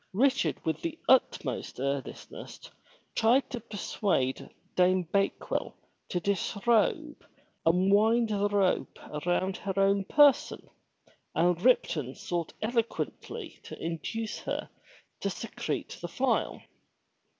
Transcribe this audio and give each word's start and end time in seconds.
Richard 0.13 0.59
with 0.65 0.81
the 0.81 0.97
utmost 1.07 1.79
earnestness 1.79 2.71
tried 3.13 3.47
to 3.51 3.59
persuade 3.59 4.49
Dame 4.75 5.03
Bakewell 5.03 5.75
to 6.09 6.19
disrobe 6.19 7.23
and 7.67 7.93
wind 7.93 8.29
the 8.29 8.49
rope 8.49 8.97
around 9.11 9.57
her 9.57 9.77
own 9.79 10.05
person, 10.05 10.67
and 11.35 11.61
Ripton 11.61 12.15
sought 12.15 12.51
eloquently 12.63 13.59
to 13.61 13.77
induce 13.79 14.39
her 14.39 14.67
to 15.19 15.29
secrete 15.29 15.99
the 16.01 16.07
file. 16.07 16.63